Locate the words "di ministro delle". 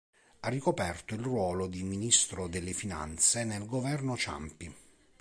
1.67-2.73